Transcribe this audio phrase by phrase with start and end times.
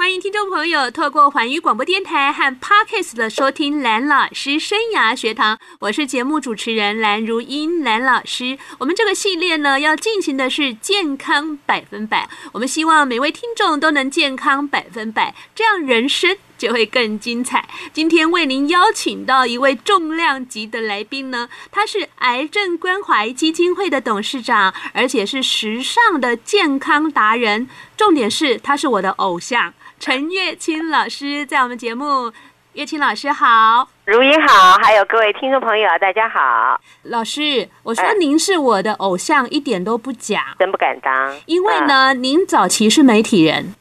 [0.00, 8.58] 欢迎听众朋友透过环宇广播电台和 Podcast 的收听蓝老师生涯学堂，我是节目主持人蓝如英蓝老师。
[8.78, 12.30] 我们这个系列呢，要进行的是健康百分百。
[12.52, 17.68] 我们希望每位听众都能健康百分百，这样人生就会更精彩。
[17.92, 27.68] 今天为您邀请到一位重量级的来宾呢，他是癌症关怀基金会的董事长，而且是时尚的健康达人。
[27.98, 29.74] 重点是，他是我的偶像。
[30.00, 32.32] 陈月清老师在我们节目，
[32.72, 36.80] 月清老师好，如英好，还有各位听众朋友，大家好。
[37.02, 41.36] 老师，我说您是我的偶像，一点都不假，真不敢当。
[41.44, 43.74] 因为呢，嗯、您早期是媒体人，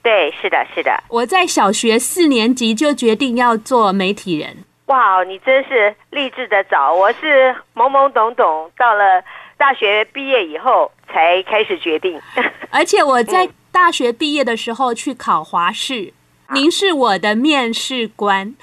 [0.00, 1.02] 对，是的，是的。
[1.08, 4.58] 我在小学四年级就决定要做媒体人。
[4.86, 9.20] 哇，你真是励志的早，我是懵懵懂懂，到了
[9.56, 12.22] 大学毕业以后才开始决定。
[12.70, 13.54] 而且我在、嗯。
[13.84, 16.14] 大学毕业的时候去考华视，
[16.54, 18.54] 您是我的面试官。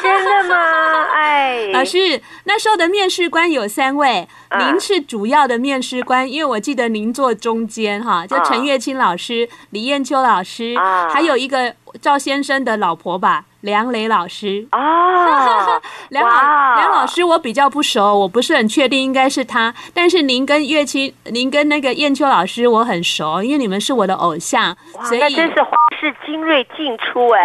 [0.00, 0.56] 真的吗？
[1.12, 4.26] 哎，老师，那时候的面试官有三位，
[4.58, 10.74] 您是主要的面试官，因为我记得您坐中间哈，就陈月清老师、李艳秋老师，
[11.12, 13.44] 还有一个赵先生的老婆吧。
[13.62, 19.74] 梁雷老师啊， 梁老梁老师我比较不熟，我不是很确定应该是他。
[19.94, 27.44] 但是您跟月卿，您跟那个燕秋老师我很熟，因为你们是我的偶像，所以那真是华视精锐尽出哎。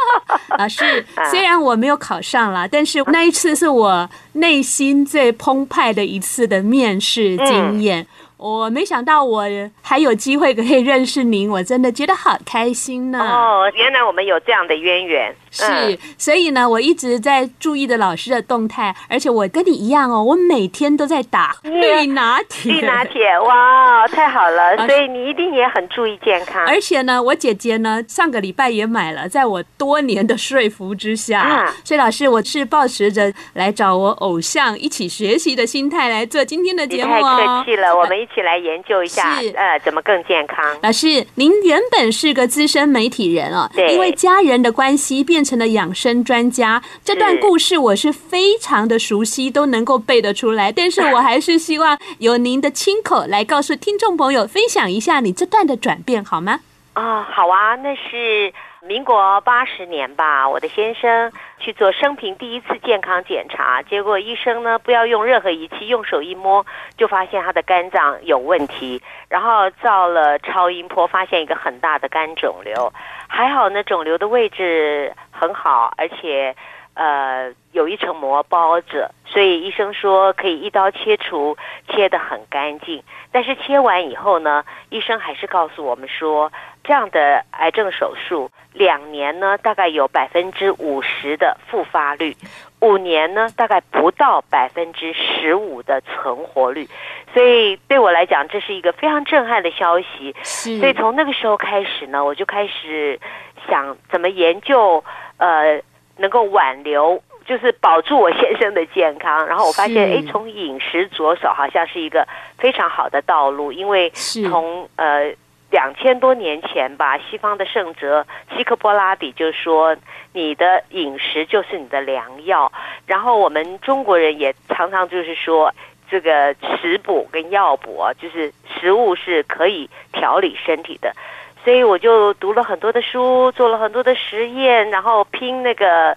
[0.58, 8.02] 老师， 虽然我没有考上了，但是那一次是我内心最澎湃的一次的面试经验。
[8.02, 8.06] 嗯
[8.38, 9.42] 我没想到我
[9.82, 13.18] 还有机会可以认识您，我真的觉得好开心呢。
[13.18, 15.34] 哦，原来我们有这样的渊源。
[15.50, 22.72] 是，所以呢，我一直在注意的老师的动态，而且我跟你一样哦，我每天都在打绿拿铁。
[22.72, 24.76] 绿拿铁，哇，太好了！
[24.86, 26.64] 所以你一定也很注意健康。
[26.66, 37.36] 而且呢，我姐姐呢，上个礼拜也买了，在我多年的说服之下，啊、所以老师，我是抱持着来找我偶像一起学习的心态来做今天的节目哦。
[37.38, 40.64] 太客气了，我们一起来研究一下，是呃，怎么更健康。
[40.82, 46.82] 老师，您原本是个资深媒体人哦，对，因为家人的关系变成了养生专家。
[47.04, 50.70] 这段故事我是非常的熟悉，都能够背得出来。
[50.70, 56.60] 但是我还是希望由您的亲口来告诉听众朋友，分享一下你这段的转变，好吗？
[56.94, 58.52] 啊、哦，好啊，那是。
[58.88, 66.64] 民国八十年吧，我的先生去做生平第一次健康检查，结果医生呢，不要用任何仪器，用手一摸
[66.96, 72.90] 就发现他的肝脏有问题，然后照了超音波，发现一个很大的肝肿瘤，
[73.28, 76.56] 还好呢，肿瘤的位置很好，而且
[76.94, 81.58] 呃有一层膜包着，所以医生说可以一刀切除，
[81.90, 83.02] 切得很干净。
[83.30, 86.50] 但是切完以后呢，医生还是告诉我们说，
[86.88, 92.34] 这样的癌症手术两年呢，大概有百分之五十的复发率，
[92.80, 96.88] 五年呢，大概不到百分之十五的存活率。
[97.34, 100.34] 所以对我来讲，这是一个非常震撼的消息。
[100.42, 103.20] 所以从那个时候开始呢，我就开始
[103.68, 105.04] 想怎么研究，
[105.36, 105.82] 呃，
[106.16, 107.22] 能够挽留。
[107.44, 112.28] 就是保住我先生的健康，然后我发现，哎，从饮食着手好像是一个
[112.58, 115.32] 非常好的道路，因为从呃
[115.78, 119.96] 两千多年前吧，西方的圣哲希克波拉底就说，
[120.32, 122.72] 你的饮食就是你的良药，
[123.06, 125.72] 然后我们中国人也常常就是说，
[126.10, 131.14] 这个食补跟药补，就是食物是可以调理身体的，
[131.62, 136.16] 所以我就读了很多的书，做了很多的实验，然后拼那个。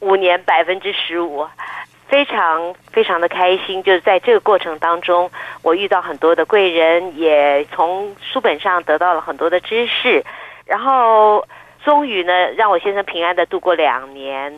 [0.00, 1.44] 五年百分之十五，
[2.08, 3.82] 非常非常的开心。
[3.82, 5.30] 就是在这个过程当中，
[5.62, 10.24] 我遇到很多的贵人，也从书本上得到了很多的知识，
[10.66, 11.46] 然后
[11.84, 14.52] 终于呢，让我先生平安的度过两年。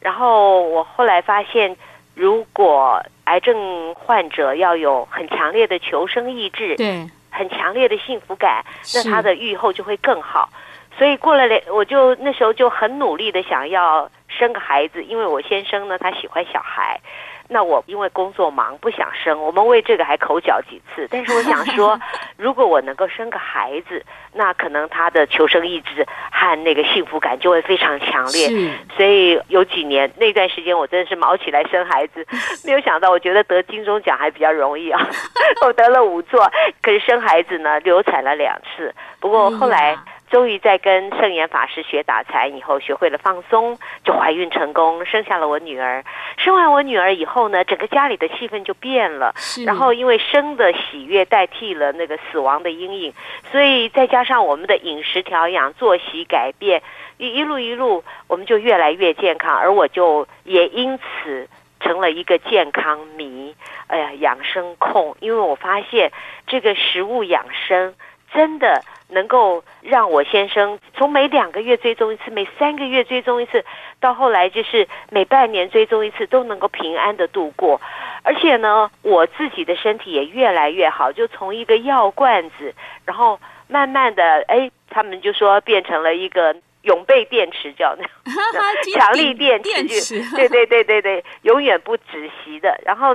[0.00, 1.76] 然后我后来发现，
[2.14, 8.64] 如果癌症患者要有很强烈的求生意志，对，很强烈的幸福感，
[8.94, 10.48] 那他的愈后就会更好。
[10.96, 14.08] 所以过了两，我就那时候就很努力的想要。
[14.38, 17.00] 生个孩子，因为我先生呢，他喜欢小孩，
[17.48, 21.06] 那我因为工作忙不想生，我们为这个还口角几次。
[21.10, 21.98] 但是我想说，
[22.36, 28.48] 如果我能够生个孩子，那可能他的求生意志和那个幸福感就会非常强烈。
[28.96, 32.26] 所以有几年那段时间，我真的是卯起来生孩子，
[32.64, 35.06] 没有想到，我觉得得金钟奖还比较容易啊，
[35.66, 36.50] 我得了五座，
[36.82, 38.94] 可是生孩子呢，流产了两次。
[39.20, 39.98] 不过后来。
[40.32, 46.02] 终于在跟圣严法师学打禅以后，学会了放松，就怀孕成功，生下了我女儿。
[46.38, 49.34] 生完我女儿以后呢，整个家里的气氛就变了。
[49.66, 53.12] 然后因为生的喜悦代替了那个死亡的阴影，
[53.50, 56.82] 所以再加上我们的饮食调养、作息改变，
[57.18, 59.54] 一一路一路，我们就越来越健康。
[59.54, 61.46] 而我就也因此
[61.78, 63.54] 成了一个健康迷，
[63.86, 65.14] 哎呀，养生控。
[65.20, 66.10] 因为我发现
[66.46, 67.94] 这个食物养生
[68.34, 68.82] 真的。
[69.14, 73.62] 能够让我先生从每两个月追踪一次，每三个月追踪一次，
[74.00, 77.78] 到后来就是每半年追踪一次，都能够平安的度过。
[78.22, 82.74] 而且呢，我自己的身体也越来越好，就从一个药罐子，
[83.04, 83.38] 然后
[83.68, 92.80] 慢慢的，哎，他们就说变成了一个永备电池，叫那样强力电池，电池对对对对对，永远不止息的。
[92.82, 93.14] 然后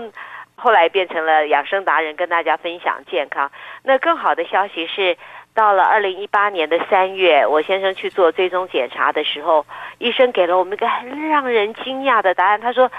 [0.58, 3.50] 后来变成了养生达人，跟大家分享健康。
[3.84, 5.16] 那更好的消息是。
[5.54, 9.66] 到了二零一八年的三月，我先生去做追踪检查的时候，
[9.98, 12.62] 医生给了我们一个很让人惊讶的答案。
[12.62, 12.92] 他说：“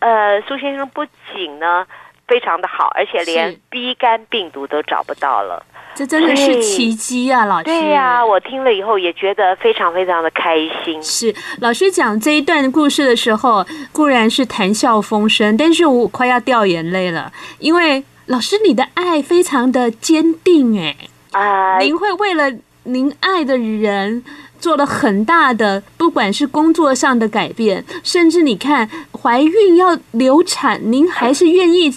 [0.00, 1.86] 呃，苏先生不仅呢
[2.26, 5.62] 非常的好，而且连 B 肝病毒都找不到了。”
[5.98, 7.64] 这真的是奇迹啊，老师！
[7.64, 10.54] 对呀、啊，我听了以后也觉得非常非常的开
[10.84, 11.02] 心。
[11.02, 20.96] 是老师讲这一段故事的时候，固然是谈笑风生，但是我快要掉眼泪了，因为老师你的爱非常的坚定，哎。
[21.32, 21.80] 啊！
[21.80, 22.52] 您会为了
[22.84, 24.22] 您爱的人
[24.60, 28.88] 做了很大的，不管是工作上的改变，甚至你看
[29.20, 31.92] 怀孕要流产，您还是愿意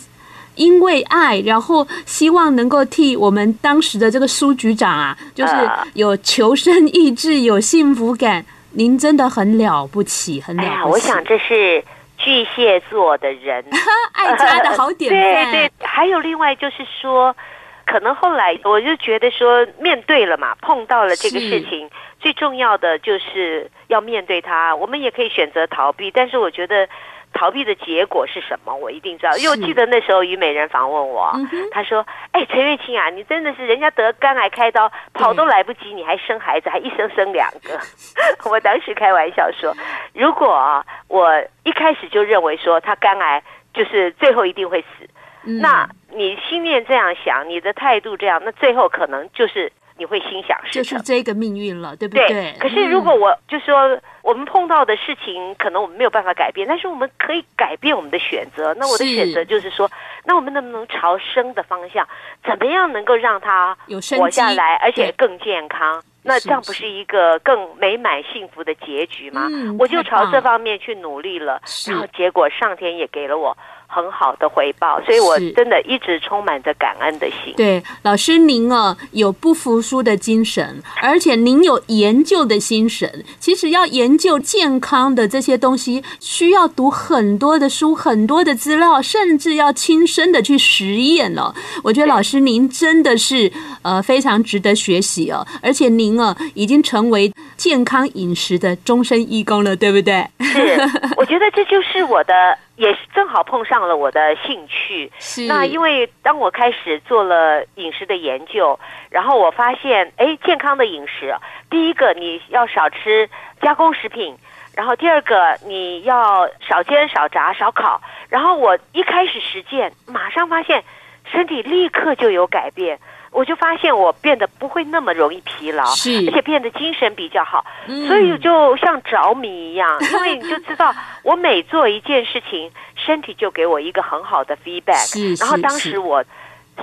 [0.55, 5.53] 因为爱，然后希望能够替我们当时的这个苏局长啊，就是
[5.93, 8.45] 有求生意志，有幸福感。
[8.73, 10.71] 您真的很了不起，很了不起。
[10.71, 11.83] 哎呀，我想这是
[12.17, 13.63] 巨蟹座的人
[14.13, 15.51] 爱家的好典范。
[15.51, 17.35] 对对，还有另外就是说。
[17.83, 21.89] 可能后来我就觉得说，面对了嘛，碰到了这个事情，
[22.21, 24.73] 最重要的就是要面对它。
[24.73, 26.87] 我们也可以选择逃避，但是我觉得
[27.33, 29.35] 逃避的结果是什么，我一定知道。
[29.37, 31.33] 因为我记得那时候虞美人访问我，
[31.71, 37.79] 他说：“哎，陈月清啊，你真的是人家得肝癌开刀跑都来不及，你还生孩子，还一生生两个。
[38.49, 39.75] ”我当时开玩笑说
[40.13, 43.41] ：“如果我一开始就认为说他肝癌
[43.73, 45.09] 就是最后一定会死。”
[45.43, 52.27] 那你心念这样想，你的态度这样，那最后可能就是你会心想事成，就是这个命运了，对不对？
[52.27, 52.55] 对。
[52.59, 58.73] 可是如果我就说，我们碰到的事情，可能我们没有办法改变，但是我们可以改变我们的选择。
[58.79, 59.87] 那我的选择就是说，
[60.25, 62.07] 那我们能不能朝生的方向，
[62.43, 63.77] 怎么样能够让他
[64.17, 66.01] 活下来，而且更健康？
[66.23, 69.47] 那这样不是一个更美满幸福的结局吗？
[69.77, 73.55] 我就朝这方面去努力了，然后结果上天也给了我。
[73.93, 77.53] 很好的回报，所以我真的一直充满着感恩的心。
[77.57, 83.25] 对，老师您哦，有不服输的精神，而且您有研究的心神。
[83.37, 91.53] 其实要研究健康的这些东西，需要读很多的书，很多的资料，甚至要亲身的去实验了。
[91.83, 93.51] 我觉得老师您真的是
[93.81, 100.25] 呃非常值得学习哦，而且您哦已经成为健康饮食的终身义工了，对不对？
[100.39, 100.79] 是，
[101.17, 102.33] 我觉得这就是我的。
[102.81, 105.11] 也是正好碰上了我的兴趣。
[105.19, 105.45] 是。
[105.45, 108.79] 那因为当我开始做了饮食的研究，
[109.11, 111.35] 然后我发现，哎，健康的饮食，
[111.69, 113.29] 第一个你要少吃
[113.61, 114.35] 加工食品，
[114.75, 118.01] 然后第二个你要少煎、少炸、少烤。
[118.29, 120.83] 然后我一开始实践，马上发现
[121.31, 122.97] 身体立刻就有改变。
[123.31, 135.39] 我就发现我变得不会那么容易疲劳，是，而且变得精神比较好，嗯、所以就像着迷一样， 因为你就知道，我每做一件事情，身体就给我一个很好的 feedback。
[135.39, 136.21] 然后当时我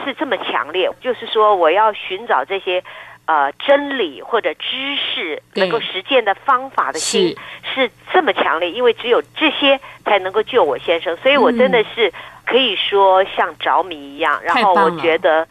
[0.04, 2.82] 是这么强烈，就是说我要寻找这些
[3.26, 7.36] 呃真理或者知识能够实践的方法的心
[7.74, 12.10] 是，是这么强烈，因为只有这些才能够救我先生，所以我真的是
[12.46, 15.46] 可以说像着迷一样，然后我觉得。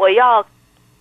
[0.00, 0.42] 我要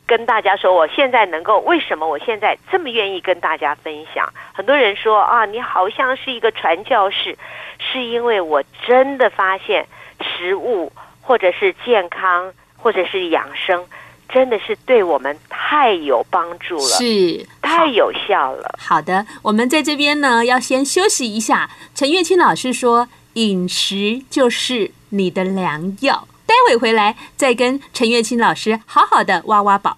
[0.05, 4.27] 跟大家说，我现在能够为什么我现在这么愿意跟大家分享？
[4.51, 7.37] 很多人说啊，你好像是一个传教士，
[7.79, 9.87] 是因为我真的发现
[10.21, 10.91] 食物
[11.21, 13.85] 或者是健康或者是养生，
[14.27, 18.75] 真的是对我们太有帮助了，是太有效了。
[18.77, 21.69] 好的，我们在这边呢要先休息一下。
[21.95, 26.27] 陈月清老师说，饮食就是你的良药。
[26.59, 29.97] 待会回来再跟陈月清老师好好的挖挖宝。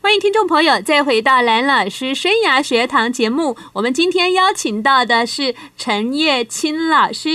[0.00, 3.56] 欢迎听众朋友再回到蓝老师生涯学堂节目。
[3.72, 7.30] 我们今天邀请到的是陈月清老师。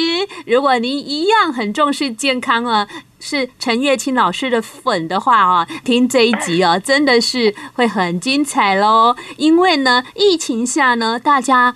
[0.46, 2.88] 如果您一样很重视健康啊。
[3.26, 9.16] 是陈月清老师的粉的话啊，听这一集啊，真的是会很精彩喽。
[9.38, 11.74] 因为呢，疫情下呢，大家。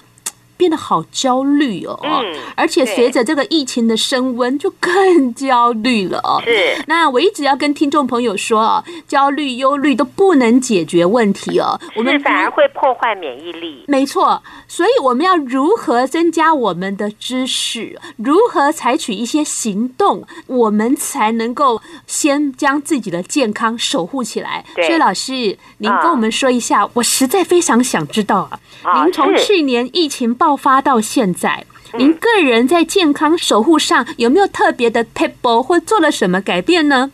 [0.58, 6.42] 变得好焦虑哦，嗯，而且随着这个疫情的升温，就更焦虑了哦。
[6.44, 13.86] 是，那我一直要跟听众朋友说哦，焦虑、忧虑都不能解决问题哦，我们反而会破坏免疫力。
[13.88, 24.66] 没错，所以我们要如何增加我们的知识，如何采取一些行动，我们才能够先将自己的健康守护起来。
[24.76, 28.50] 所以老师，您跟我们说一下，我实在非常想知道
[28.84, 37.12] 啊，您从去年疫情爆爆发到现在，您个人在健康守护上有没有特别的 table 或做了什么改变呢？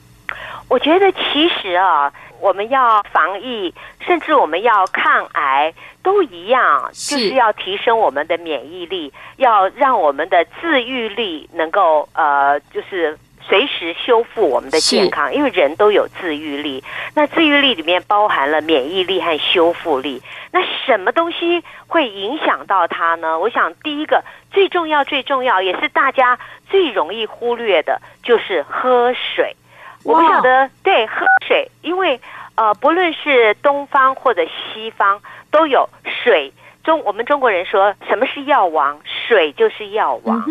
[0.67, 3.73] 我觉得其实啊，我们要防疫，
[4.05, 5.73] 甚至我们要抗癌，
[6.03, 13.17] 都一样，就是要提升我们的免疫力，要让我们的自愈力能够呃，就是。
[13.47, 16.83] 随时修复我们的健康，因为人都有自愈力。
[17.15, 20.21] 那自愈力里面包含了免疫力和修复力。
[20.51, 23.37] 那什么东西会影响到它呢？
[23.39, 26.37] 我想第一个最重要、最重要，也是大家
[26.69, 29.55] 最容易忽略的，就是喝水。
[30.03, 32.19] 我不晓得，对，喝水，因为
[32.55, 35.89] 呃，不论是东方或者西方，都有
[36.23, 36.51] 水。
[36.83, 38.99] 中我们中国人说什么是药王？
[39.05, 40.43] 水就是药王。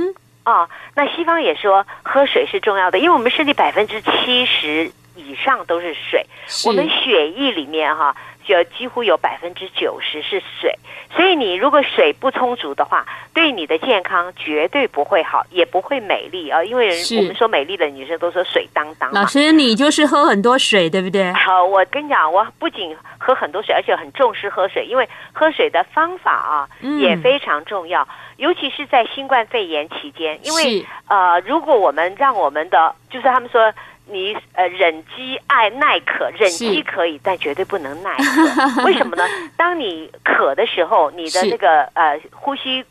[0.45, 6.69] 哦，那西方也说喝水是重要的，因为我们身体百分之七十以上都是水，是。
[6.69, 10.79] 我们血液里面哈、啊，就几乎有百分之九十是水，
[11.15, 16.63] 所以你如果水不充足的话，对你的健康绝对不会好，也不会美丽啊。
[16.63, 19.11] 因为我们说美丽的女生都说水当当。
[19.13, 21.33] 老师，你就是喝很多水，对不对？
[21.33, 26.69] 好，我跟你讲，我不仅喝很多水，而且很重视喝水，因为喝水的方法啊
[27.01, 28.03] 也非常重要。
[28.03, 33.73] 嗯尤其是在新冠肺炎期间，因为呃，如果我们让我们的，就是他们说
[34.07, 38.83] 你呃忍饥爱耐渴，忍饥可以，但绝对不能耐渴。
[38.85, 39.25] 为什么呢？
[39.57, 42.85] 当你渴的时候，你的那个呃呼吸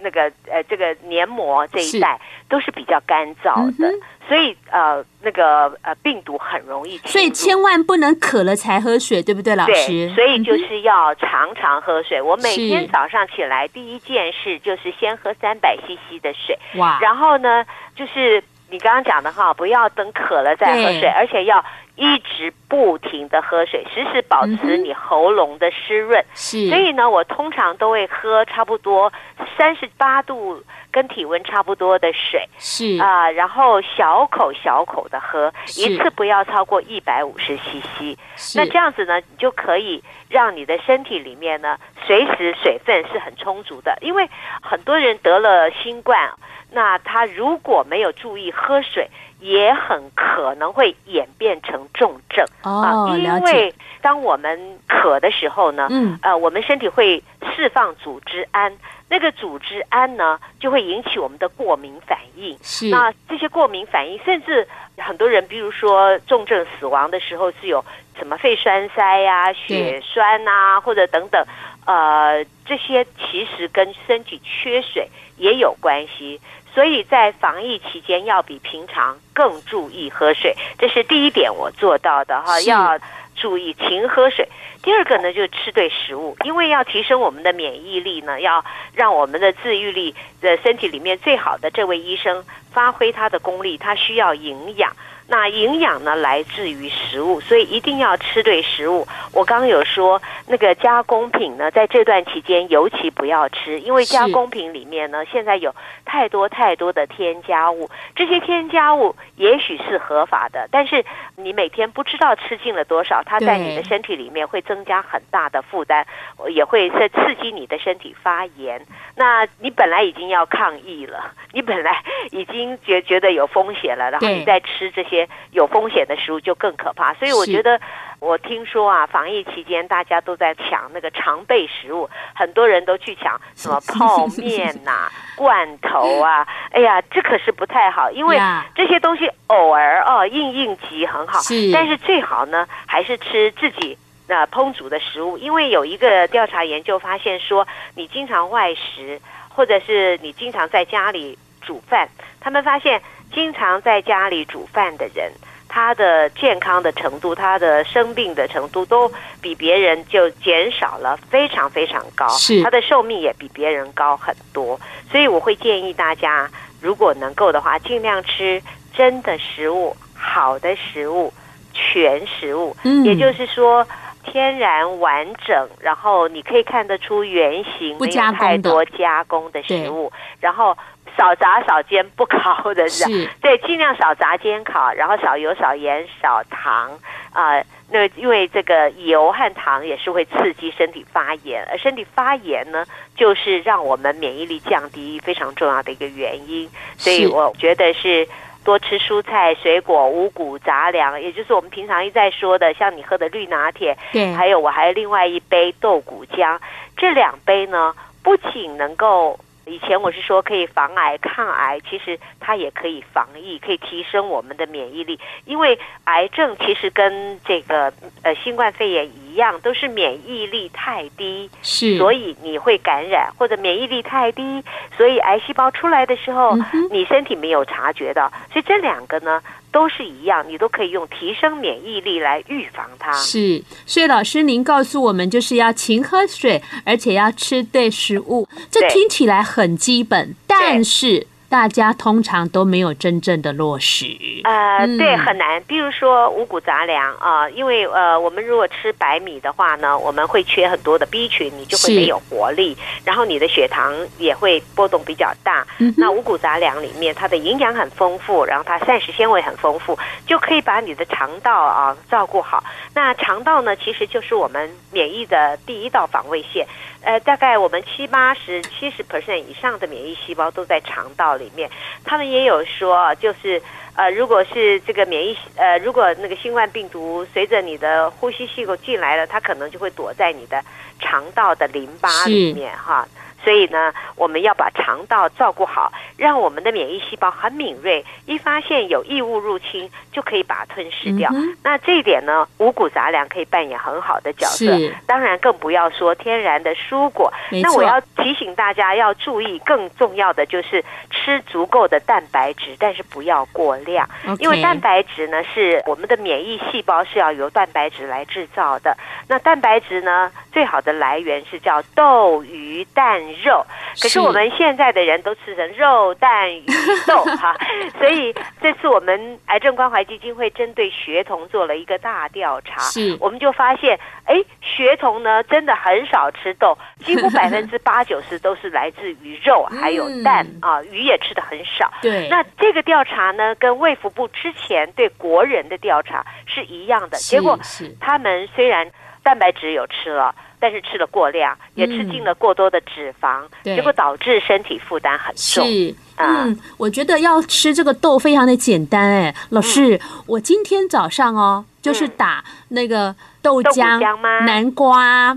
[0.00, 3.90] 那个呃这个黏膜这一带都是比较干燥的。
[4.26, 6.96] 所以呃，那个呃，病毒很容易。
[7.04, 9.72] 所以千万不能渴了才喝水，对不对，老师？
[9.74, 12.22] 对，所以就是要常常喝水。
[12.22, 16.58] 我每天早上起来第一件事就是先喝三百 CC 的水。
[16.76, 16.98] 哇！
[17.02, 18.42] 然后呢，就是
[18.74, 21.64] 你刚刚讲的哈，不要等渴了再喝水，而且要
[21.94, 26.20] 一直不停的喝水，时时保持你喉咙的湿润。
[26.34, 26.68] 是。
[26.68, 29.12] 所以呢，我通常都会喝差不多
[29.56, 30.60] 三十八度。
[30.94, 38.16] 跟体温差不多的水是啊、呃，然后小口小口的喝，一次不要超过一百五十 CC。
[38.54, 41.76] 那这样子呢，你就可以让你的身体里面呢，
[42.06, 43.98] 随时水分是很充足的。
[44.02, 44.30] 因为
[44.62, 46.30] 很多人得了新冠，
[46.74, 53.16] 那他如果没有注意喝水，也很可能会演变成重症哦。
[53.16, 57.22] 因为当我们渴的时候呢，嗯，呃，我们身体会
[57.54, 58.76] 释放组织胺。
[59.06, 62.58] 那个组织胺呢，就会引起我们的过敏反应。
[62.62, 64.66] 是，那这些过敏反应，甚至
[64.96, 67.84] 很多人，比如说重症死亡的时候，是有
[68.18, 71.46] 什么肺栓塞呀、啊、血栓啊，或者等等，
[71.84, 76.40] 呃，这些其实跟身体缺水也有关系。
[76.74, 82.98] 所以在防疫期间，要比平常更注意喝水，这是第一点我做到的哈，要
[83.36, 84.48] 注意勤喝水。
[84.82, 94.92] 第二个呢，就是吃对食物，因为要提升我们的免疫力呢，要让我们的自愈力的身体里面最好的这位医生发挥他的功力，他需要营养。
[95.26, 99.06] 那营养呢，来自于食物，所以一定要吃对食物。
[99.32, 107.88] 我刚刚有说，那个加工品呢，在这段期间尤其不要吃，因为加工品里面呢，现在有太多太多的添加物。
[108.14, 111.02] 这些添加物也许是合法的，但是
[111.36, 116.06] 你每天不知道吃进了多少，它在你的身体里面会增加很大的负担，
[116.50, 118.86] 也会在刺激你的身体发炎。
[119.16, 125.13] 那你本来已经要抗议了，你本来已经觉觉得有风险了，然后你再吃这些。
[125.50, 127.80] 有风险的食物就更可怕，所以我觉得，
[128.20, 138.38] 我听说啊，防疫期间大家都在抢那个常备食物，很多人都去抢 什么泡面呐、啊、罐头啊，哎呀，这可是不太好，因为
[138.74, 141.40] 这些东西偶尔哦应应急很好，
[141.72, 152.08] 但是最好呢还是吃自己那烹煮的食物，因为有一个调查研究发现说，你经常外食，或者是你经常在家里煮饭，
[152.40, 153.00] 他们发现。
[153.34, 155.30] 经常在家里煮饭的人，
[155.68, 159.10] 他的健康的程度，他的生病的程度都
[159.40, 164.80] 比别人就减少了非常非常高，是他的寿命也比别人高很多。
[165.10, 166.48] 所以我会建议大家，
[166.80, 168.62] 如果能够的话，尽量吃
[168.94, 169.96] 真的食物。
[170.16, 171.30] 好的食物，
[171.74, 173.86] 全食物，嗯也就是说
[174.24, 180.76] 天然完整，然后你可以看得出原型，没有太多加工的食物，然后
[181.16, 183.04] 少炸少煎不烤的是。
[183.40, 186.98] 对，尽量少炸煎烤，然后少油少盐少糖
[187.32, 196.68] 啊、呃那因为这个油和糖也是会刺激身体发炎，而身体发炎呢，就是让我们免疫力降低非常重要的一个原因。
[196.96, 198.26] 所以我觉得是
[198.64, 206.58] 多吃蔬菜、水果、五谷杂粮，也就是我们平常一再说的，像你喝的绿拿铁，对，还有我还有另外一杯豆谷浆，
[206.96, 209.38] 这两杯呢，不仅能够。
[209.66, 215.18] 以前我是说可以防癌抗癌，其实它也可以防疫，可以提升我们的免疫力。
[215.44, 217.92] 因为癌症其实跟这个
[218.22, 224.62] 呃新冠肺炎一样，都是免疫力太低，是，所以你会感染，或者免疫力太低，
[224.96, 228.30] 所以癌细胞出来的时候嗯，你身体没有察觉到。
[228.52, 229.42] 所以这两个呢
[229.74, 233.12] 都是一样，你都可以用提升免疫力来预防它。
[233.14, 238.48] 是，所以老师您告诉我们，就是要勤喝水，而且要吃对食物。
[238.70, 244.06] 这听起来很基本，但是大家通常都没有真正的落实。
[244.44, 245.62] 呃，嗯对，很难。
[245.66, 255.66] 比如说五谷杂粮啊、呃，因为呃，我们如果吃白米的话呢，我们会缺很多的 B 群，你就会没有活力，然后你的血糖也会波动比较大。
[255.78, 259.96] 嗯那五谷杂粮里面，它的营养很丰富，然后它膳食纤维很丰富，
[260.26, 262.62] 就可以把你的肠道啊照顾好。
[262.94, 266.66] 那肠道呢，其实就是我们免疫的第一道防卫线。
[267.04, 271.70] 呃，大概我们七八十、七十 percent 以上的免疫细胞都在肠道里面。
[272.04, 273.60] 他们也有说，就是
[273.94, 280.62] 呃，如果是这个免疫呃，如果那个新冠病毒随着你的呼吸系统进来了，它可能就会躲在你的
[280.98, 283.06] 肠道的淋巴里面哈。
[283.44, 291.30] 所以呢，我们要把肠道照顾好，让我们的免疫细胞很敏锐，一发现有异物入侵，就可以把它吞噬掉。
[291.32, 294.94] 嗯那这一点呢，五谷杂粮可以扮演很好的角色是。
[295.06, 297.32] 当然，更不要说天然的蔬果。
[297.62, 304.08] 那我要提醒大家要注意，更重要的就是吃足够的蛋白质，但是不要过量。
[304.38, 308.96] 因为蛋白质呢，是我们的免疫细胞是要由蛋白质来制造的。
[309.28, 313.64] 那蛋白质呢，最好的来源是叫豆、鱼、蛋、肉。
[314.00, 316.66] 可是我们现在的人都吃成肉、蛋、鱼、
[317.06, 317.56] 豆 哈，
[317.98, 331.90] 所以这次我们癌症关怀基金会针对学童做了一个大调查，是我们就发现，哎，学童呢真的很少吃豆，几乎百分之八九十都是来自于肉 还有蛋、嗯啊，鱼也吃的很少。
[332.02, 337.16] 对，那这个调查呢，跟卫福部之前对国人的调查是一样的。
[337.18, 337.58] 结果
[338.00, 338.90] 他们虽然
[339.24, 345.66] 蛋白质有吃了，但是吃了过量，也吃进了过多的脂肪，对结果导致身体负担很重。
[345.66, 355.36] 是，啊嗯，我觉得要吃这个豆非常的简单哎，老师，我今天早上哦，就是打那个豆豆浆、吗南瓜，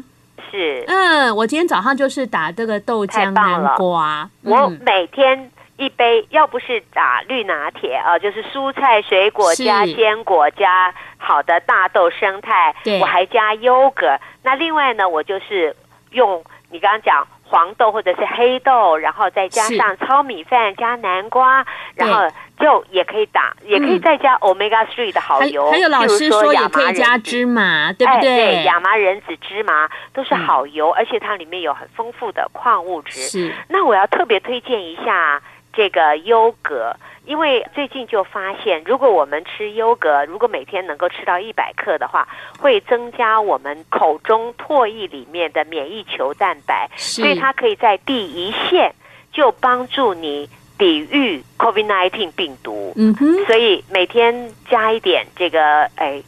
[0.51, 4.79] 是，嗯，我今天早上就是打这个豆浆、南瓜，我嗯。
[4.85, 14.17] 每天一杯，要不是打绿拿铁啊，就是蔬菜水果加坚果加好的大豆生态，我还加优格。
[14.43, 15.75] 那另外呢，我就是
[16.11, 22.27] 用你刚刚讲黄豆或者是黑豆，然后再加上糙米饭加南瓜，然后
[22.59, 28.35] 就也可以打，也可以再加 omega three 的好还油，还有老师说说也亚麻可以加芝麻，对不哎、对？
[28.35, 33.21] 对，亚麻仁子、芝麻都是好油，而且它里面有很丰富的矿物质。
[33.21, 33.53] 是。
[33.69, 35.41] 那我要特别推荐一下
[35.77, 36.91] 这个优格，
[37.25, 48.91] 因为最近就发现，如果我们吃优格，如果每天能够吃到一百克的话，会增加我们口中唾液里面的免疫球蛋白，所以它可以在第一线
[49.31, 52.91] 就帮助你抵御 COVID-19 病毒。
[52.95, 56.23] 嗯哼，所以每天加一点这个哎，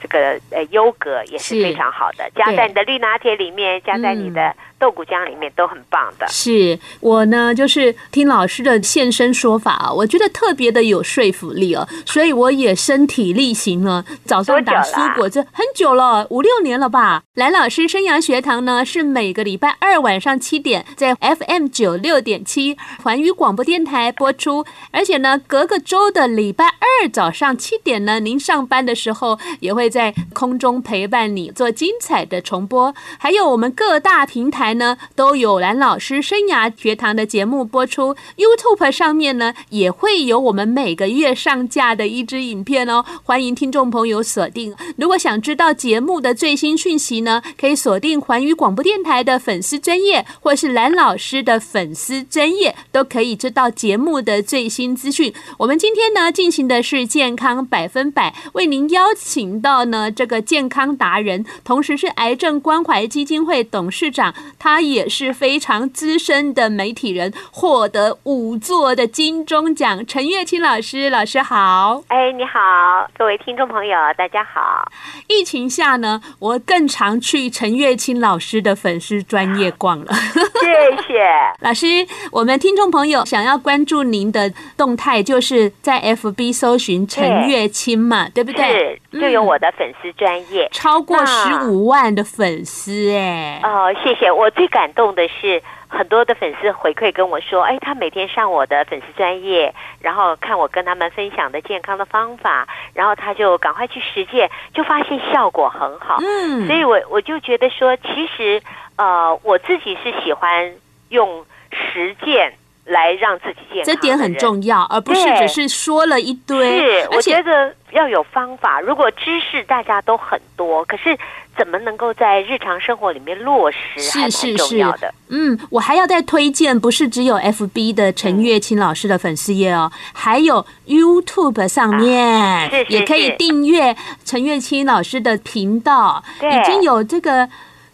[0.00, 1.62] 这个呃优格也是是。
[1.64, 6.26] 非常好的，加在你的绿拿铁里面，加在你的豆鼓浆里面都很棒的。
[6.26, 17.22] 是我呢，就是听老师的现身说法啊，我觉得特别的有说服力哦，所以我也身体力行了，早上打蔬果这很久了，五六年了吧。
[17.34, 34.69] 蓝老师生涯学堂呢，是每个礼拜二晚上七点在 FM 九六点七环宇广播电台播出，而且呢，隔个周的礼拜二早上七点呢，您上班的时候也会在空中陪伴你做精彩的重播，还有我们各大平台。
[34.74, 44.74] 呢都有蓝老师生涯学堂的节目播出，YouTube 上面呢也会有我们每个月上架的一支影片哦，欢迎听众朋友锁定。
[44.96, 55.32] 如果想知道节目的最新讯息呢，可以锁定环宇广播电台的粉丝专业，或是蓝老师的粉丝专业，都可以知道节目的最新资讯。
[55.58, 72.02] 我们今天呢进行的是健康百分百，为您邀请到呢这个健康达人，同时是癌症关怀基金会董事长，他也是非常资深的媒体人，获得五座的金钟奖，陈月清老师，老师好。
[72.08, 74.86] 哎，你好，各位听众朋友，大家好。
[75.28, 80.12] 疫情下呢，我更常去陈月清老师的粉丝专业逛了。
[80.60, 81.20] 谢谢
[81.60, 81.86] 老师。
[82.30, 89.00] 我们听众朋友想要关注您的动态，就是在 FB 搜寻陈月清嘛，对，对不对？
[89.10, 93.60] 是，就有我的粉丝专业，嗯，超过十五万的粉丝哎。
[93.62, 94.30] 哦，谢谢。
[94.30, 95.62] 我最感动的是。
[95.90, 106.18] 很多的粉丝回馈跟我说，哎，他每天上我的粉丝专业，然后看我跟他们分享的健康的方法，然后他就赶快去实践，就发现效果很好。
[106.20, 108.62] 嗯，所以我我就觉得说，其实
[108.96, 110.72] 呃，我自己是喜欢
[111.08, 112.54] 用实践。
[112.90, 116.78] 来让自己健康，这点很重要，而不是只是说了一堆。
[116.78, 118.80] 是，我觉得要有方法。
[118.80, 121.16] 如果知识大家都很多，可是
[121.56, 123.78] 怎么能够在日常生活里面落实，
[124.12, 124.98] 还蛮重要的。
[124.98, 125.12] 是是是。
[125.28, 137.48] 嗯，我还要再推荐，不是只有 FB 的陈月清老师的粉丝页哦，还有 YouTube 上面，也可以订阅陈月清老师的频道，已经有这个。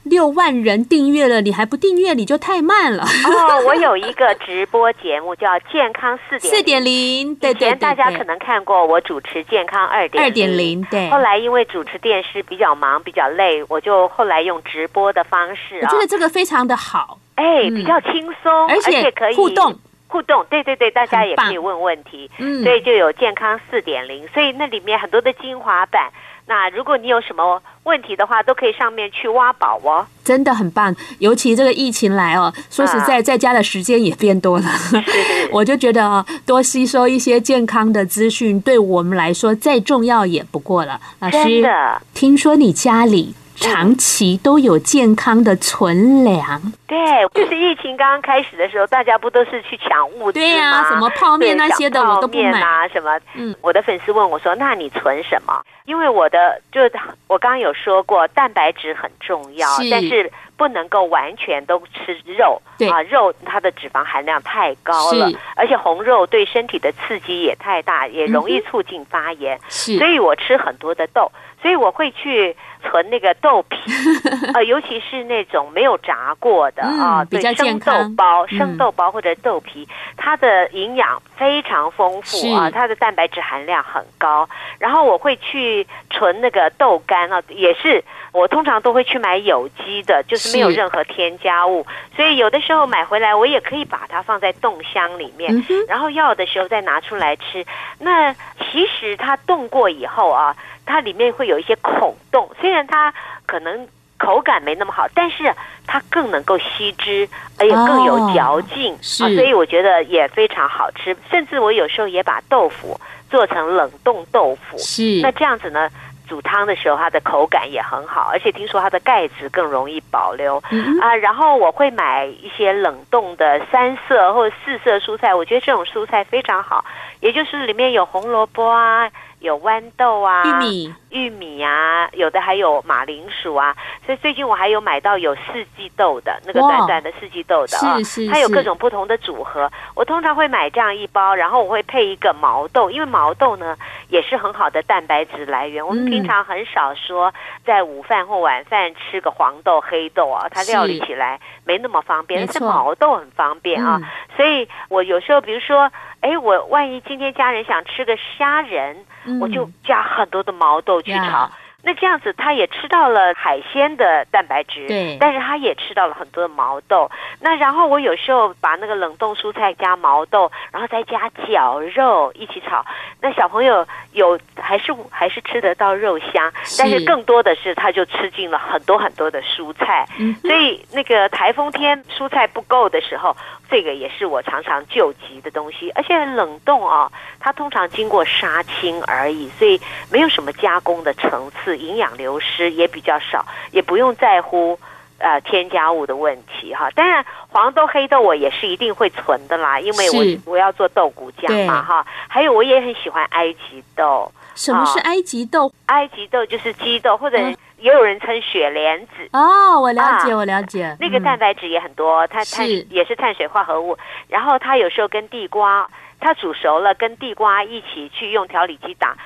[0.08, 3.02] 六万人订阅了，你还不订阅，你就太慢了。
[3.02, 10.80] 哦，我有一个直播节目叫《健康四点四点零》，对对对，大家可能看过我主持《健康二点二点零》。
[10.90, 15.80] 对，后来因为主持电视比较忙，比较累，我就后来用直播的方式。
[15.82, 19.74] 我觉得这个非常的好，哎，比较轻松，而且可以互动
[20.06, 20.46] 互动。
[20.48, 22.30] 对对对，大家也可以问问题。
[22.38, 26.12] 嗯，所以就有《健康四点零》，所以那里面很多的精华版。
[26.48, 30.94] 那如果你有什么问题的话，都可以上面去挖宝哦，真的很棒。
[31.18, 34.64] 尤其这个疫情来哦，说实在，在家的时间也变多了，
[35.50, 41.00] 我就觉得哦，多吸收一些健康的资讯，对我们来说再重要也不过了。
[41.18, 41.68] 老师，
[42.14, 46.60] 听说你家里长期都有健康的存粮？
[46.86, 46.96] 对，
[47.34, 50.44] 就是疫情刚刚开始的时候，大家不都是去抢物资吗？
[50.44, 53.18] 对呀，什么泡面那些的我都不买啊，什么？
[53.34, 56.80] 嗯，我的粉丝问我说：“那你存什么？”因为我的就
[57.26, 62.60] 我刚刚有说过，蛋白质很重要，是但是不能够完全都吃肉。
[62.78, 69.58] 对啊，肉它的脂肪含量太高了，而且红肉对身体的刺激也太大，也容易促进发炎。
[69.68, 71.30] 是，所以我吃很多的豆，
[71.66, 73.76] 所以我会去存那个豆皮，
[74.54, 77.92] 呃，尤其是那种没有炸过的、嗯、啊，比较健康。
[77.92, 84.48] 生豆包、生豆包或者豆皮，嗯、它的营养非常丰富啊，它的蛋白质含量很高。
[84.78, 91.84] 然后我会去存那个豆干啊，也是我通常都会去买有机的，就是没有任何添加物。
[92.14, 97.66] 所以有的时候买回来，我也可以把它放在冻箱里面，嗯、然后要的时候再拿出来吃。
[97.98, 98.32] 那
[98.70, 100.54] 其实它冻过以后啊，
[100.86, 103.12] 它里面会有一些孔洞，虽然它
[103.44, 105.52] 可能口感没那么好，但是
[105.86, 109.28] 它更能够吸汁，而且更有嚼劲，啊。
[109.34, 111.14] 所以我觉得也非常好吃。
[111.30, 112.98] 甚至我有时候也把豆腐。
[113.28, 115.90] 做成冷冻豆腐，是那这样子呢？
[116.28, 121.12] 煮汤的时候，它的口感也很好，而且听说它的钙质更容易保留、嗯、啊。
[121.16, 126.84] 然后我会买一些冷冻的三色或者四色蔬菜，我觉得这种蔬菜非常好，
[127.18, 129.10] 也就是里面有红萝卜啊。
[129.46, 137.96] 有豌豆啊，玉米、玉米啊，有的还有马铃薯啊，所以最近我还有买到有四季豆的那个短短的四季豆的啊，
[138.28, 139.70] 它有各种不同的组合。
[139.94, 143.76] 我通常会买这样一包，然后我会配一个毛豆，因为毛豆呢
[144.08, 145.86] 也是很好的蛋白质来源。
[145.86, 147.32] 我们平常很少说
[147.64, 154.00] 在午饭或晚饭吃个黄豆、黑豆啊，它料理起来没那么方便，但是毛豆很方便啊。
[154.36, 155.88] 所以我有时候比如说。
[156.20, 161.50] 哎，我万一今天家人想吃个虾仁，嗯、我就加很多的毛豆去炒。
[161.82, 167.08] 那这样子，他也吃到了海鲜的蛋白质，对，但是他也吃到了很多的毛豆。
[167.38, 172.84] 那然后我有时候把那个冷冻蔬菜加毛豆，然后再加绞肉一起炒。
[173.20, 180.08] 那小朋友有还是还是吃得到肉香，是但是更多的是他就吃进了很多很多的蔬菜。
[180.18, 183.36] 嗯，所以那个台风天蔬菜不够的时候，
[183.70, 185.90] 这个也是我常常救急的东西。
[185.90, 191.76] 而且冷冻啊，它通常经过杀青而已，所以没有什么加工的层次。
[191.76, 194.78] 营养流失也比较少，也不用在乎
[195.18, 196.90] 呃添加物的问题哈。
[196.92, 202.06] 当然，黄豆、黑豆我也是一定会存的啦，因为我我要做豆谷酱嘛哈。
[202.28, 204.32] 还有，我也很喜欢埃及豆。
[204.54, 205.70] 什么是埃及豆？
[205.86, 207.38] 埃及豆就是鸡豆，或者
[207.78, 209.28] 也有人称雪莲子。
[209.32, 210.96] 哦，我了解，我了解。
[210.98, 213.96] 那个蛋白质也很多，它碳也是碳水化合物。
[214.28, 215.88] 然后它有时候跟地瓜，
[216.20, 219.16] 它煮熟了跟地瓜一起去用调理机打，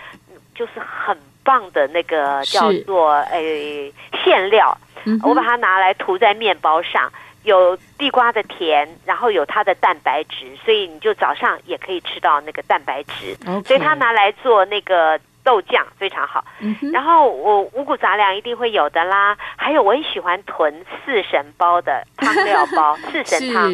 [0.55, 3.93] 就是很棒的那个叫做诶
[4.25, 4.77] 馅料。
[5.23, 7.11] 我把它拿来涂在面包上，
[7.45, 13.35] 有地瓜的甜，然后有它的蛋白质，所以你就早上也可以吃到那个蛋白质。
[13.65, 16.45] 所以它拿来做那个豆酱非常好。
[16.61, 23.71] 嗯、然后我五谷杂粮一定会有的啦，还有我很喜欢囤四神包的汤料包， 四神汤，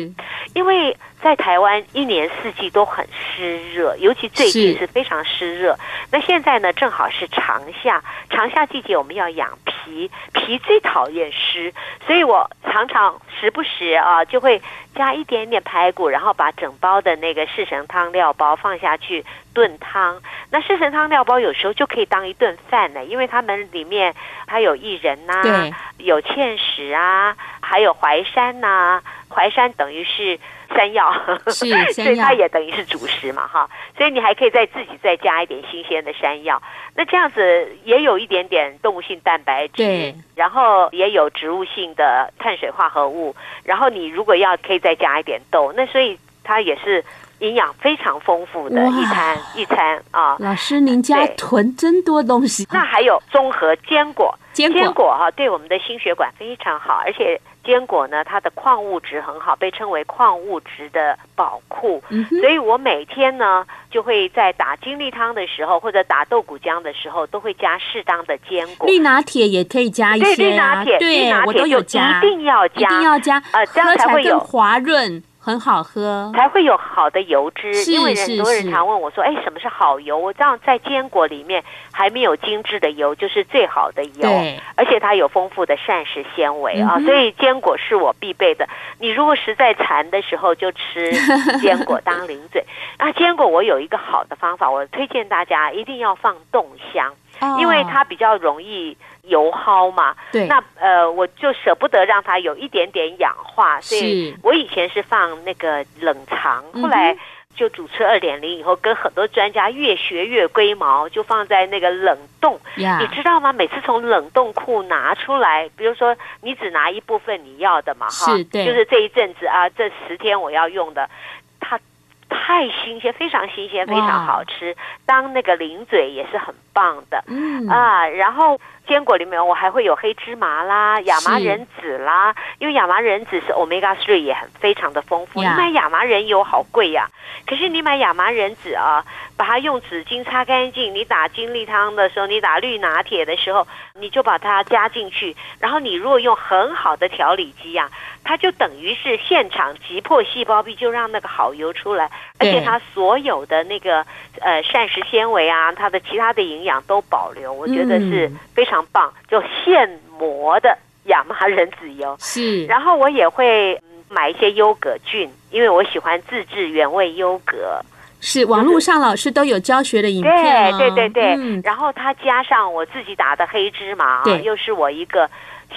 [0.55, 0.97] 因为。
[1.23, 5.77] 在台湾一年四季都很湿热，尤其最近是非常湿热。
[6.13, 11.73] 那现在呢，正好是长夏，长夏季节我们要养脾，脾最讨厌湿，
[12.07, 14.61] 所以我常常时不时啊就会
[14.95, 20.21] 加一点点排骨，然后把整包的那个四神汤料包放下去炖汤。
[20.51, 24.15] 那四神汤料包有时候就可以当一顿饭呢，因为它们里面
[24.47, 30.39] 还有薏仁呐、啊，有芡实啊，还有淮山呐、啊，淮山等于是。
[30.75, 31.13] 山药，
[31.49, 31.93] 是 山药。
[31.93, 36.61] 所以它也等于是主食嘛，哈，所以你还可以再自己再加一点新鲜的山药，
[36.95, 47.05] 那这样子也有一点点动物性蛋白质，对，然后也有植物性的碳水化合物，然后你如果要可以再加一点豆，那所以它也是
[47.41, 50.37] 营养非常丰富的一餐一餐啊。
[50.39, 57.41] 老师，您家囤真多东西， 那还有综合坚果，坚果哈，对我们的心血管非常好，而且。
[57.67, 62.01] 坚果呢，它的矿物质很好，被称为矿物质的宝库。
[62.11, 68.87] 嗯、所以我每天呢，就会在打精力汤的时候，或者打豆谷浆的时候，都会加适当的坚果。
[68.87, 75.21] 绿拿铁也可以加一些啊，对，绿拿铁，对，绿拿铁我都有加，一定要加，一定要加，呃，这样才会有滑润。
[75.47, 77.73] 很好喝，才会有好的油脂。
[77.85, 84.29] 因为很多人常问我说：“哎，什么是好油？”我这样在坚果里面还没有精致的油，就是最好的油。
[84.75, 88.69] 而且它有丰富的膳食纤维啊，所以坚果是我必备的。
[88.99, 91.13] 你如果实在馋的时候，就吃
[91.63, 92.65] 坚果当零嘴。
[92.99, 97.15] 那，坚果我有一个好的方法，我推荐大家一定要放冻箱，
[97.59, 98.97] 因为它比较容易。
[99.27, 107.19] 油耗嘛，对，那呃，我就舍不得让它有一点点氧化，所以我以前是放那个冷藏，后来
[107.57, 112.57] 就主持二点零以后，跟很多专家越学越龟毛，就放在那个冷冻。
[113.01, 113.53] 你知道吗？
[113.53, 121.11] 每次从冷冻库拿出来，比如说你只拿一部分你要的嘛，哈，就是这一阵子啊，这十天我要用的，
[121.59, 121.81] 它
[122.29, 128.61] 太新鲜，非常新鲜，非常好吃，当那个零嘴也是很棒的，嗯啊，然后。
[128.87, 135.43] 坚果里面我还会有黑芝麻啦、亚麻仁籽啦，因为亚麻仁籽是 omega three 也很非常的丰富。
[135.43, 137.11] 你买亚麻仁油好贵呀，
[137.49, 139.05] 可是你买亚麻仁籽啊，
[139.37, 147.91] 把它用纸巾擦干净，你打精力汤的时候，你打绿拿铁的时候，你就把它加进去，然后你如果用很好的调理机啊，
[148.27, 154.05] 它就等于是现场击破细胞壁，就让那个好油出来，而且它所有的那个
[154.41, 158.77] 呃膳食纤维啊，它的其他的营养都保留，我觉得是非常。
[158.93, 167.81] 棒，就现磨的亚麻仁籽油是，然后我也会买一些优格菌，因为我喜欢自制原味优格。
[168.21, 171.35] 是网络上老师都有教学的影片，对对对对。
[171.37, 175.29] 嗯、然后它加上我自己打的黑芝麻，对，又是我一个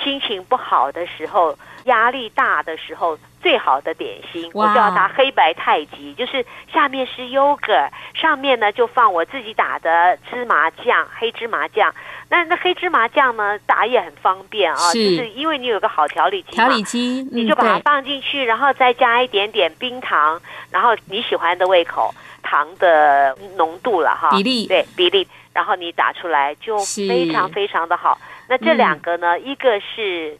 [0.03, 1.57] 心情不好的时候、
[1.89, 4.49] 压力大的时候最好的点心。
[4.53, 7.73] 我叫它黑白太极，就是下面是优格，
[8.13, 11.93] 上面呢就放我自己打的芝麻酱，黑芝麻酱。
[12.29, 20.39] 那那黑芝麻酱呢，打也很方便啊，是就是因为你有个好调理机，调理机，你就把它放进去，然后再加一点点冰糖，
[20.71, 28.17] 然后你喜欢的胃口糖的浓度了哈，比例对比例，然后你打出来就非常非常的好。
[28.47, 30.37] 那这两个呢，嗯、一个是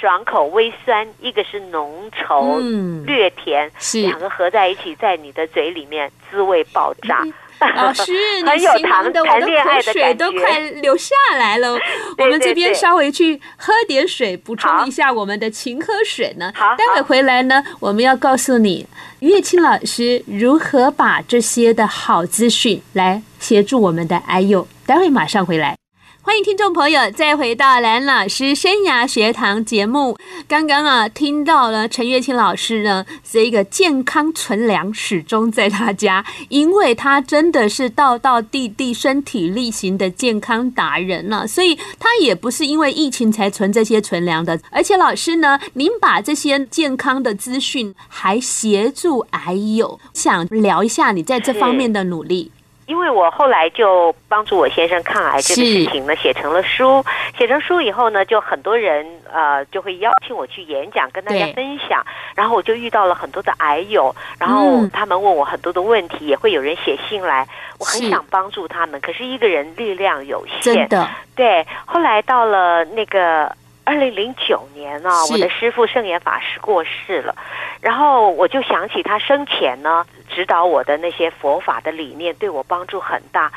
[0.00, 7.22] 爽口微酸，一个是浓稠、嗯、略甜，是两个合在一起，在你的嘴里面滋味爆炸。
[7.24, 7.32] 嗯
[7.76, 11.76] 老师， 你形容的我的口水都快流下来了。
[12.16, 16.50] 我们这边稍微去喝点水，补充一下我们的勤喝水呢。
[16.54, 18.86] 好，待会回来呢，我们要告诉你
[19.18, 24.66] 月清老师如何把这些的好资讯来协助我们的癌友。
[24.86, 25.79] 待会马上回来。
[26.22, 30.18] 欢迎听众朋友再回到蓝老师生涯学堂节目。
[30.46, 44.60] 刚刚啊，听到了陈月清老师呢，这个健康存粮始终在他家，因为他真的是道道地地、身体力行的健康达人呢、啊，所以他也不是因为疫情才存这些存粮的。
[44.70, 52.52] 而且老师呢，您把这些健康的资讯还协助癌友，想聊一下你在这方面的努力。
[52.90, 57.04] 因为我后来就帮助我先生抗癌这个事情呢，写成了书。
[57.38, 62.04] 写成书以后呢，就很多人呃就会邀请我去演讲，跟大家分享。
[62.34, 67.46] 然后我就遇到了很多的癌友，然后他们问我很多的问题，也会有人写信来。
[67.78, 70.74] 我很想帮助他们，可是一个人力量有限。
[70.74, 71.08] 真的。
[71.36, 71.64] 对。
[71.86, 73.54] 后来到了那个
[73.90, 77.34] 二零零九年呢，我的师父圣严法师过世了，
[77.80, 80.06] 然后我就想起他生前呢。
[80.32, 83.50] 指导我的那些佛法的理念对我帮助很大，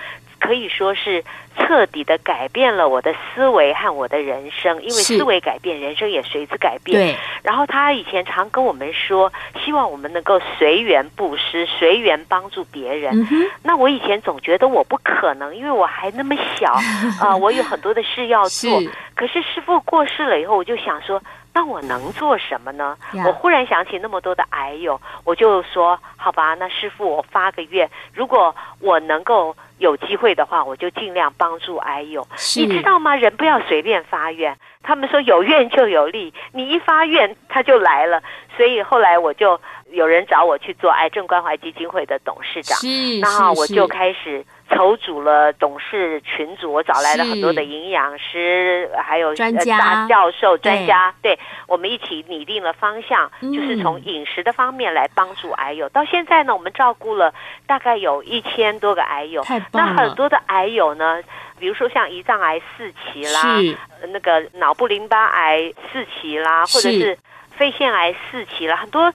[0.44, 1.24] 可以说是
[1.58, 4.76] 彻底的改变了我的思维和我的人生。
[4.82, 7.00] 因为思维改变，人生也随之改变。
[7.00, 7.16] 对。
[7.42, 9.32] 然后他以前常跟我们说，
[9.64, 13.14] 希望我们能够随缘布施，随缘帮助别人。
[13.32, 13.50] 嗯。
[13.64, 16.74] 那我以前总觉得我不可能，因为我还那么小
[17.24, 18.82] 啊，呃，我有很多的事要做。
[18.82, 18.92] 是。
[19.16, 21.22] 可是师傅过世了以后，我就想说。
[21.56, 32.26] 那我能做什么呢我忽然想起那么多的癌友，我就说：好吧，那师傅，我发个愿，如果我能够有机会的话，我就尽量帮助癌友。
[32.56, 33.18] 你知道吗？
[33.18, 34.58] 人不要随便发愿。
[34.82, 38.24] 他们说有愿就有力，你一发愿他就来了。
[38.56, 39.60] 所以后来我就
[39.94, 42.78] 有人找我去做癌症关怀基金会的董事长，
[43.22, 44.46] 然后我就开始。
[44.70, 55.88] 筹组了董事群组，我找来了很多的营养师，还有专家、教授、专家，对，我们一起拟定了方向，嗯、就是从饮食的方面来帮助癌友。
[55.90, 57.32] 到现在呢，我们照顾了
[57.68, 61.22] 大概有一千多个癌友，那很多的癌友呢，
[61.60, 63.60] 比如说像胰脏癌四期啦，
[64.08, 67.16] 那个脑部淋巴癌四期啦，或者是
[67.52, 69.14] 肺腺癌四期啦，很多。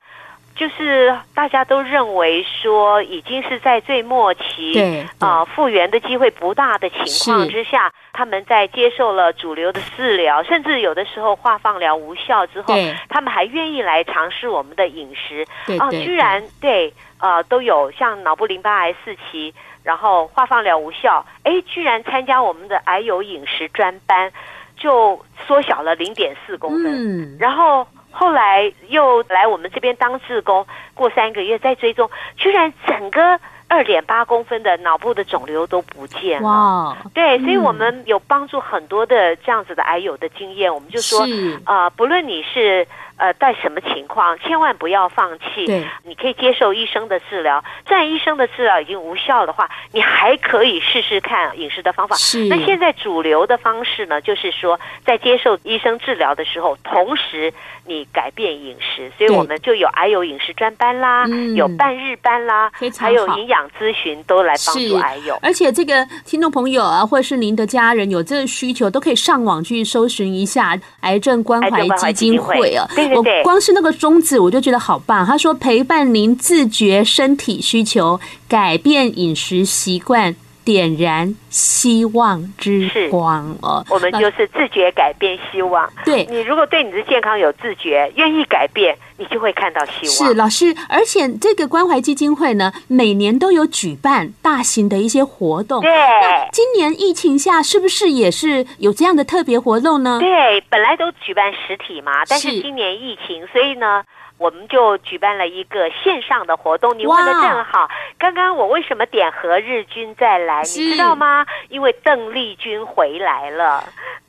[0.58, 12.74] 就是大家都认为说，已经是在最末期，啊，复原的机会不大的情况之下，他们在接受了主流的治疗，甚至有的时候化放疗无效之后，
[13.08, 15.46] 他们还愿意来尝试我们的饮食。
[15.78, 24.32] 啊，居然对，呃，都有像脑部淋巴癌四期，然后化放疗无效，哎，居然参加我们的癌友饮食专班，
[24.76, 27.86] 就缩小了零点四公分，嗯，然后。
[28.10, 36.48] 后来又来我们这边当志工，过三个月再追踪，居然整个二点八公分的脑部的肿瘤都不见了。
[36.48, 36.96] 哇！
[37.14, 41.26] 对，所以我们有帮助很多的这样子的癌友的经验，我们就说，
[41.66, 42.86] 呃，不论你是。
[43.18, 45.66] 呃，在什么情况，千万不要放弃。
[45.66, 47.62] 对，你可以接受医生的治疗。
[47.86, 52.16] 在医生的治疗已经无效的话，你还可以试试看饮食的方法。
[52.16, 52.46] 是。
[52.46, 57.52] 那现在主流的方式呢，就是说，在接受医生治疗的时候，同时
[57.84, 59.10] 你改变饮食。
[59.18, 61.26] 所以我们就有癌友饮食专班啦，
[61.56, 65.36] 有半日班啦，还有营养咨询都来帮助癌友。
[65.42, 72.86] 而且这个听众朋友啊，或者是您的家人有这个需求，都可以上网去搜寻一下癌症关怀基金会啊。
[73.14, 75.24] 我光是那个宗旨，我就觉得好棒。
[75.24, 80.34] 他说，陪伴您自觉身体需求，改变饮食习惯，
[80.68, 83.56] 点燃希望之光。
[83.62, 85.90] 哦，我们就是自觉改变希望。
[86.04, 90.28] 对，你如果对你的健康有自觉，愿意改变，你就会看到希望。
[90.28, 95.80] 是老师，而且这个关怀基金会呢，每年都有举办大型的一些活动。
[95.80, 100.18] 对，那今年疫情下，是不是也是有这样的特别活动呢？
[100.20, 104.04] 对，本来都举办实体嘛，但是今年疫情，所以呢。
[104.38, 107.90] 我们就举办了一个线上的活动，你问的正好。
[108.18, 111.44] 刚刚我为什么点何日君再来，你知道吗？
[111.68, 113.82] 因为邓丽君回来了，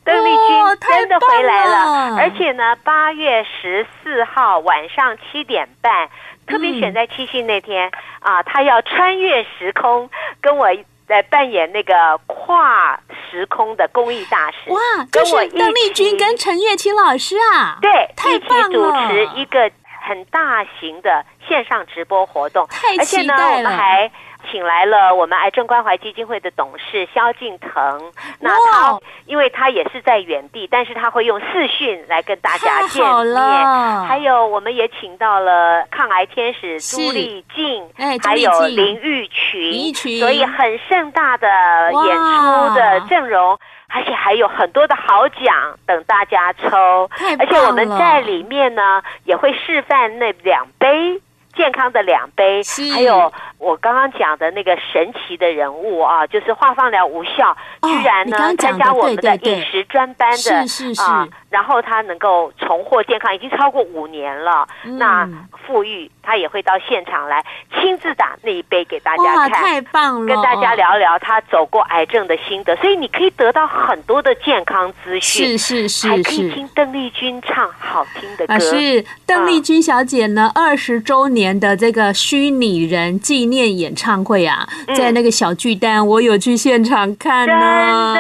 [0.04, 6.10] 邓丽君真的回来了，而且呢，八月十四号晚上七点半，
[6.48, 7.92] 特别选在七夕那天
[8.22, 10.10] 啊，他要穿越时空，
[10.42, 10.68] 跟我
[11.08, 14.72] 在扮演那个跨时空的公益大使。
[14.72, 14.80] 哇，
[15.12, 19.72] 就是邓丽君跟陈月清老师啊，对，太棒了，一起主持一个。
[20.10, 22.68] 很大型的线上直播活动，
[22.98, 24.10] 而且呢，我们还
[24.52, 28.12] 请来了我们癌症关怀基金会的董事萧敬腾。
[28.40, 34.08] 那他，因为他也是在远地，但是他会用视讯来跟大家见面。
[34.08, 37.88] 还有，我们也请到了抗癌天使朱丽静，
[38.24, 41.48] 还有林玉群，所以很盛大的
[41.94, 43.60] 演出的阵容。
[43.90, 51.20] 而且还有很多的好奖等大家抽，而且我们在里面呢也会示范那两杯
[51.60, 52.62] 健康的两杯，
[52.96, 64.66] 还有我刚刚讲的那个神奇的人物啊，就是化放疗无效，哦居然呢刚刚参加我们的饮食专班的是是是啊，然后他能够重获健康，已经超过五年了。
[64.86, 65.28] 嗯那
[65.68, 67.44] 富裕他也会到现场来
[67.76, 69.52] 亲自打那一杯给大家，看。
[69.52, 70.34] 太棒了！
[70.34, 76.24] 跟大家聊聊他走过癌症的心得，所以你可以得到很多的健康资讯，是是还是还。
[76.24, 78.54] 可以听邓丽君唱好听的歌。
[78.54, 84.96] 啊，是邓丽君小姐呢，二十周年的这个虚拟人纪念演唱会啊，嗯。
[84.96, 88.16] 在那个小巨蛋，我有去现场看呢。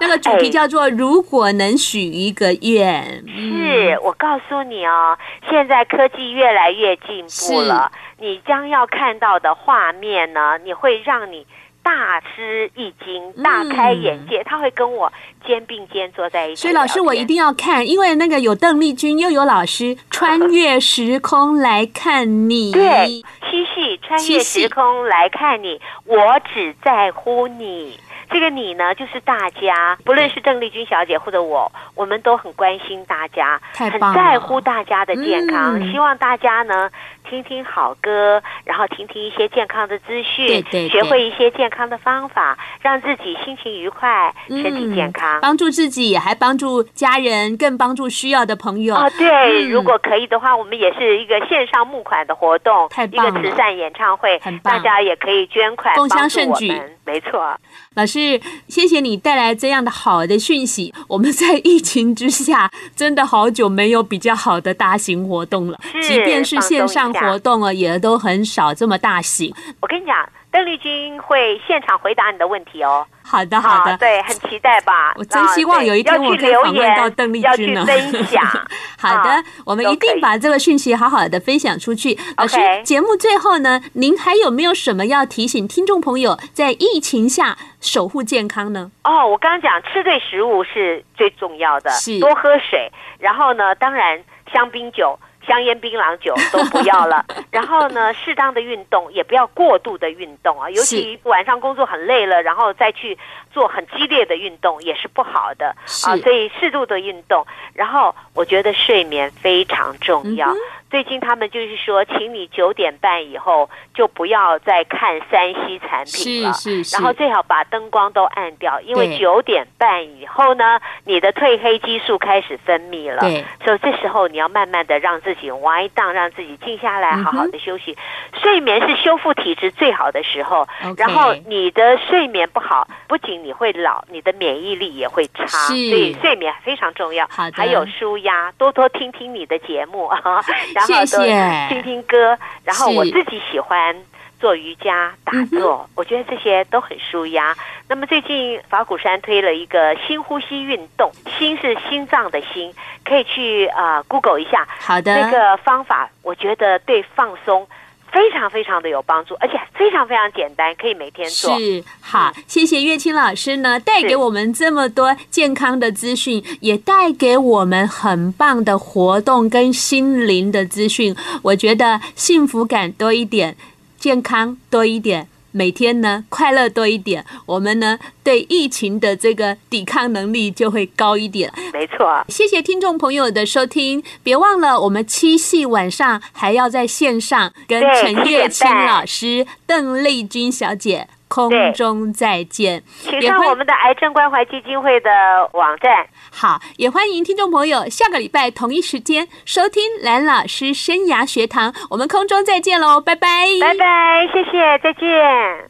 [0.00, 5.16] 那个主题叫做“如果能许一个愿”，是我告诉你哦，
[5.48, 11.46] 现在科技越来越进步了，你将要看到的画面呢，你会让你
[11.84, 14.42] 大吃一惊、大开眼界。
[14.42, 15.12] 他会跟我
[15.46, 16.62] 肩并肩坐在一起。
[16.62, 22.72] 所以老师，我一定要看，因为那个有邓丽君，又有老师穿越时空来看你。
[22.72, 28.00] 对，七夕穿越时空来看你，我只在乎你。
[28.30, 36.90] 这个你呢，就是大家，不论是邓丽君小姐或者我，我们都很关心大家，很在乎大家的健康，嗯、希望大家呢
[37.28, 40.88] 听听好歌，然后听听一些健康的资讯，对对对。
[40.88, 48.94] 学会一些健康的方法，让自己心情愉快，嗯、身体健康，帮助自己，还帮助家人，更帮助需要的朋友。
[48.94, 57.58] 哦，对、嗯，如果可以的话，我们也是一个线上募款的活动，太棒了，一个慈善演唱会，很棒，大家也可以捐款，共襄盛举，没错。
[57.94, 60.92] 老师，谢谢你带来这样的好的讯息。
[61.08, 69.54] 我们在疫情之下，真的好久没有比较好的大型活动了，即便是线上活动啊，也都很少这么大型。
[69.80, 73.06] 我跟你讲，邓丽君会现场回答你的问题哦。
[73.22, 75.14] 好的，好的，好对，很期待吧？
[75.16, 77.84] 我真希望有一天我可以访问到邓丽君呢。
[77.86, 78.44] 分享。
[79.00, 82.18] 好的，我们一定把这个讯息好好的分享出去。
[82.36, 88.90] 老师，节目最后呢，您还有没有什么要提醒听众朋友，在疫情下守护健康呢？
[89.04, 95.18] 哦，我刚刚讲吃对食物是最重要的，是多喝水，然后呢，当然香槟酒。
[95.46, 103.16] 香烟槟榔酒都不要了， 然后呢，适当的运动也不要过度的运动啊，尤其晚上工作很累了，然后再去
[103.52, 105.74] 做很激烈的运动也是不好的
[106.04, 110.50] 啊，所以适度的运动，然后我觉得睡眠非常重要。
[110.52, 110.56] 嗯
[110.94, 127.90] 最近他们就是说，请你九点半以后就不要再看山西产品了，是是是，然后最好把灯光都暗掉，因为九点半以后呢，你的褪黑激素开始分泌了，对，所以这时候你要慢慢的让自己 wind down，让自己静下来，好好的休息。
[127.90, 137.28] 嗯、睡眠是修复体质最好的时候，okay, 然后你的睡眠不好，不仅你会老，你的免疫力也会差，所以睡眠非常重要。
[137.52, 140.04] 还有舒压，多多听听你的节目。
[140.14, 140.40] 啊。
[140.86, 141.66] 谢谢。
[141.68, 143.96] 听听歌，然后我自己喜欢
[144.38, 147.54] 做瑜伽、打坐，我觉得这些都很舒压。
[147.88, 152.72] 那么最近法鼓山推了一个新呼吸运动，心是心脏的心，
[153.04, 154.66] 可以去啊、呃、Google 一下。
[154.80, 157.66] 好的，那个方法我觉得对放松。
[158.14, 161.58] 非常非常的有帮助，而且非常非常简单，可以每天做。
[161.58, 171.16] 是好，谢谢月清老师呢，带给我们这么多健康的资讯，也带给我们很棒的活动跟心灵的资讯。
[171.42, 173.56] 我觉得幸福感多一点，
[173.98, 175.26] 健康多一点。
[175.56, 181.48] 每天呢，快乐多一点，我们呢对疫情的这个抵抗能力就会高一点。
[181.72, 192.80] 没错，谢谢听众朋友的收听，别忘了我们七夕晚上还要在线上跟陈月清老师、邓丽君小姐空中再见。
[193.02, 195.10] 请上我们的癌症关怀基金会的
[195.52, 196.06] 网站。
[196.30, 205.08] 好，也欢迎听众朋友下个礼拜同一时间收听蓝老师生涯学堂，我们空中再见喽，拜拜，拜拜，谢谢，再见。